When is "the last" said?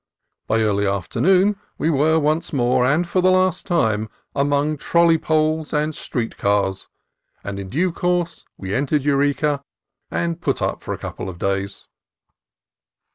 3.21-3.67